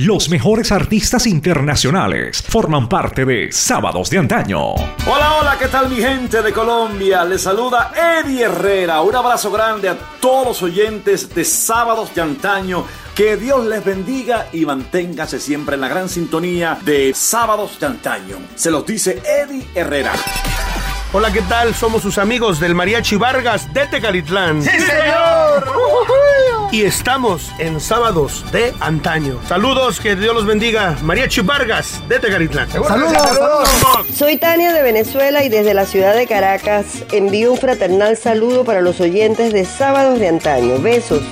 [0.00, 4.74] Los mejores artistas internacionales forman parte de Sábados de Antaño.
[4.74, 7.24] Hola, hola, ¿qué tal mi gente de Colombia?
[7.24, 9.00] Les saluda Eddie Herrera.
[9.00, 12.84] Un abrazo grande a todos los oyentes de Sábados de Antaño.
[13.12, 18.36] Que Dios les bendiga y manténgase siempre en la gran sintonía de Sábados de Antaño.
[18.54, 20.12] Se los dice Eddie Herrera.
[21.10, 21.74] Hola, ¿qué tal?
[21.74, 24.62] Somos sus amigos del Mariachi Vargas de Tecalitlán.
[24.62, 25.64] ¡Sí, señor!
[26.70, 29.40] Y estamos en sábados de antaño.
[29.48, 30.98] Saludos, que Dios los bendiga.
[31.00, 32.70] Mariachi Vargas de Tecalitlán.
[32.70, 33.68] Saludos, saludos.
[34.14, 38.82] Soy Tania de Venezuela y desde la ciudad de Caracas envío un fraternal saludo para
[38.82, 40.78] los oyentes de sábados de antaño.
[40.78, 41.22] Besos.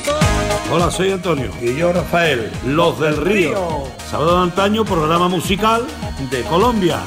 [0.73, 1.51] Hola, soy Antonio.
[1.61, 2.51] Y yo, Rafael.
[2.65, 3.85] Los del Río.
[4.11, 5.87] Sábado de antaño, programa musical
[6.31, 7.03] de Colombia.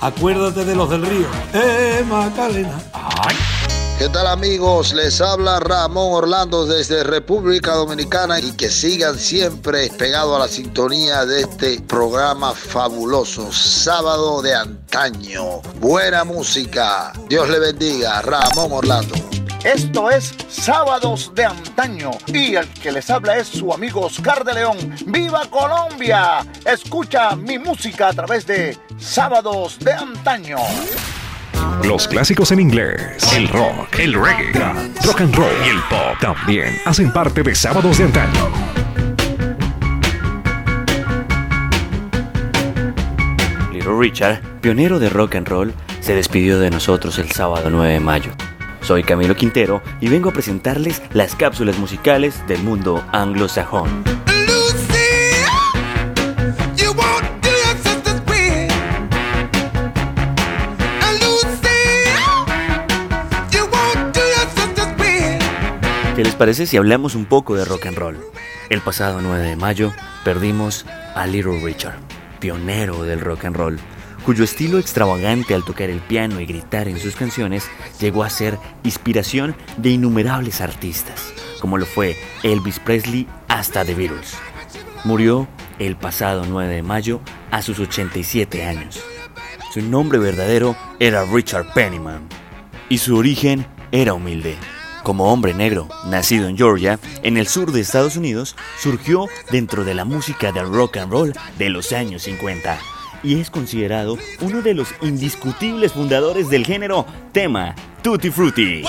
[0.00, 1.26] Acuérdate de los del Río.
[1.52, 2.78] ¡Eh, Magdalena!
[2.92, 3.36] ¡Ay!
[3.98, 4.92] ¿Qué tal amigos?
[4.92, 11.24] Les habla Ramón Orlando desde República Dominicana y que sigan siempre pegados a la sintonía
[11.24, 15.62] de este programa fabuloso, sábado de antaño.
[15.80, 17.14] Buena música.
[17.30, 18.20] Dios le bendiga.
[18.20, 19.14] Ramón Orlando.
[19.66, 24.54] Esto es Sábados de Antaño y el que les habla es su amigo Oscar de
[24.54, 24.76] León.
[25.06, 26.46] ¡Viva Colombia!
[26.64, 30.58] Escucha mi música a través de Sábados de Antaño.
[31.82, 34.52] Los clásicos en inglés, el rock, el reggae,
[35.04, 38.48] rock and roll y el pop también hacen parte de Sábados de Antaño.
[43.72, 48.00] Little Richard, pionero de rock and roll, se despidió de nosotros el sábado 9 de
[48.00, 48.30] mayo.
[48.86, 54.04] Soy Camilo Quintero y vengo a presentarles las cápsulas musicales del mundo anglosajón.
[66.14, 68.16] ¿Qué les parece si hablamos un poco de rock and roll?
[68.70, 69.92] El pasado 9 de mayo
[70.24, 71.98] perdimos a Little Richard,
[72.38, 73.80] pionero del rock and roll,
[74.26, 77.70] cuyo estilo extravagante al tocar el piano y gritar en sus canciones
[78.00, 84.34] llegó a ser inspiración de innumerables artistas, como lo fue Elvis Presley hasta The Beatles.
[85.04, 85.46] Murió
[85.78, 87.20] el pasado 9 de mayo
[87.52, 89.00] a sus 87 años.
[89.72, 92.28] Su nombre verdadero era Richard Pennyman
[92.88, 94.56] y su origen era humilde.
[95.04, 99.94] Como hombre negro, nacido en Georgia, en el sur de Estados Unidos, surgió dentro de
[99.94, 102.95] la música del rock and roll de los años 50
[103.26, 108.84] y es considerado uno de los indiscutibles fundadores del género tema Tutti Frutti.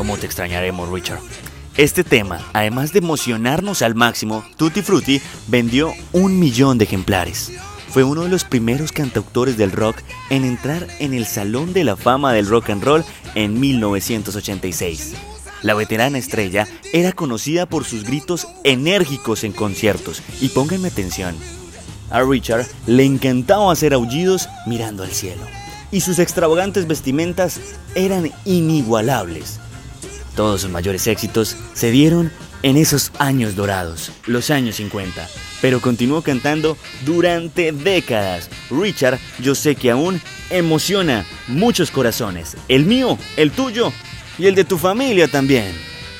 [0.00, 1.20] Cómo te extrañaremos, Richard.
[1.76, 7.52] Este tema, además de emocionarnos al máximo, Tutti Frutti vendió un millón de ejemplares.
[7.90, 9.98] Fue uno de los primeros cantautores del rock
[10.30, 15.16] en entrar en el Salón de la Fama del Rock and Roll en 1986.
[15.60, 20.22] La veterana estrella era conocida por sus gritos enérgicos en conciertos.
[20.40, 21.36] Y pónganme atención,
[22.08, 25.42] a Richard le encantaba hacer aullidos mirando al cielo.
[25.92, 27.60] Y sus extravagantes vestimentas
[27.94, 29.60] eran inigualables.
[30.40, 35.28] Todos sus mayores éxitos se dieron en esos años dorados, los años 50.
[35.60, 38.48] Pero continuó cantando durante décadas.
[38.70, 40.18] Richard, yo sé que aún
[40.48, 42.56] emociona muchos corazones.
[42.68, 43.92] El mío, el tuyo
[44.38, 45.74] y el de tu familia también.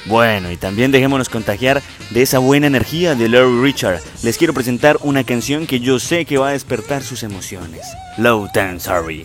[0.04, 4.02] Bueno, y también dejémonos contagiar de esa buena energía de Larry Richard.
[4.22, 7.86] Les quiero presentar una canción que yo sé que va a despertar sus emociones.
[8.18, 9.22] Low Tan Sorry.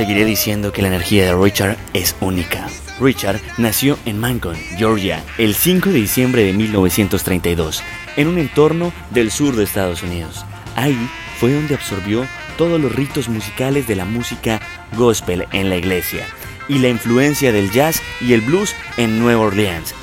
[0.00, 2.68] Seguiré diciendo que la energía de Richard es única.
[3.00, 7.82] Richard nació en Macon, Georgia, el 5 de diciembre de 1932,
[8.16, 10.46] en un entorno del sur de Estados Unidos.
[10.74, 10.96] Ahí
[11.38, 12.26] fue donde absorbió
[12.56, 14.62] todos los ritos musicales de la música
[14.96, 16.24] gospel en la iglesia
[16.66, 19.94] y la influencia del jazz y el blues en Nueva Orleans.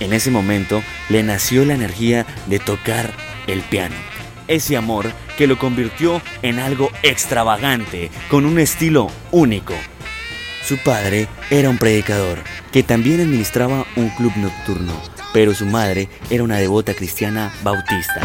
[0.00, 3.12] En ese momento le nació la energía de tocar
[3.46, 3.94] el piano.
[4.48, 9.74] Ese amor que lo convirtió en algo extravagante, con un estilo único.
[10.66, 12.38] Su padre era un predicador
[12.72, 14.92] que también administraba un club nocturno,
[15.32, 18.20] pero su madre era una devota cristiana bautista.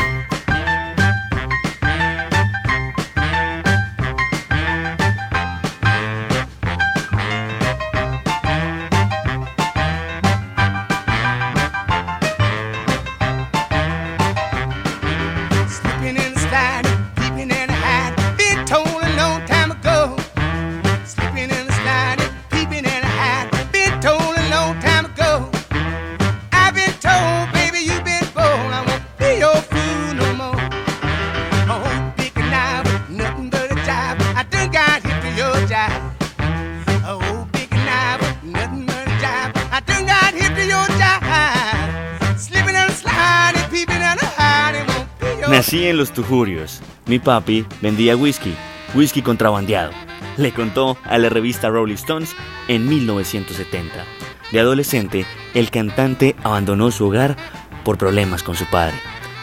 [45.49, 46.79] Nací en los Tujurios.
[47.07, 48.53] Mi papi vendía whisky,
[48.93, 49.91] whisky contrabandeado.
[50.37, 52.35] Le contó a la revista Rolling Stones
[52.67, 54.05] en 1970.
[54.51, 55.25] De adolescente,
[55.55, 57.35] el cantante abandonó su hogar
[57.83, 58.93] por problemas con su padre,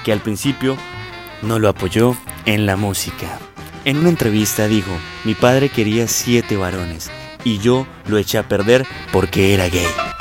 [0.05, 0.77] que al principio
[1.43, 3.41] no lo apoyó en la música.
[3.85, 4.93] En una entrevista dijo,
[5.25, 7.11] mi padre quería siete varones
[7.43, 10.16] y yo lo eché a perder porque era gay.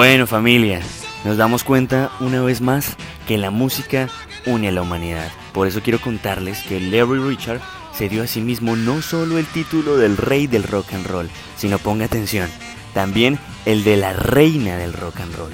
[0.00, 0.80] Bueno familia,
[1.26, 2.96] nos damos cuenta una vez más
[3.28, 4.08] que la música
[4.46, 5.30] une a la humanidad.
[5.52, 7.60] Por eso quiero contarles que Larry Richard
[7.92, 11.28] se dio a sí mismo no solo el título del rey del rock and roll,
[11.54, 12.48] sino ponga atención,
[12.94, 15.52] también el de la reina del rock and roll.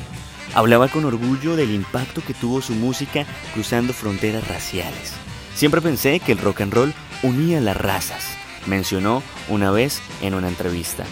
[0.54, 5.12] Hablaba con orgullo del impacto que tuvo su música cruzando fronteras raciales.
[5.56, 6.94] Siempre pensé que el rock and roll
[7.25, 8.28] unía las razas,
[8.66, 11.04] mencionó una vez en una entrevista.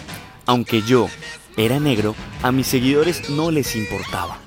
[0.45, 1.09] Aunque yo
[1.57, 4.37] era negro, a mis seguidores no les importaba.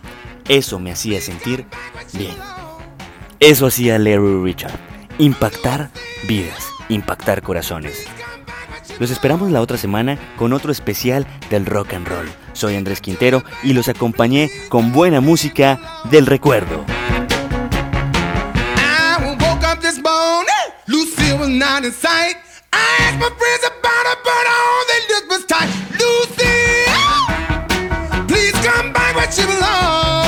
[0.48, 1.66] Eso me hacía sentir
[2.12, 2.36] bien.
[3.40, 4.78] Eso hacía Larry Richard.
[5.18, 5.90] Impactar
[6.26, 8.06] vidas, impactar corazones.
[8.98, 12.28] Los esperamos la otra semana con otro especial del rock and roll.
[12.52, 16.84] Soy Andrés Quintero y los acompañé con buena música del recuerdo.
[29.18, 30.27] What you belong.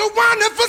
[0.00, 0.60] a wonderful.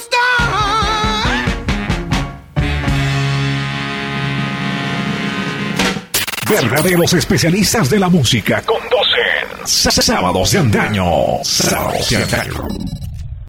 [6.50, 11.40] Verdaderos especialistas de la música conducen sábados de.
[11.44, 13.01] Sábados de antaño.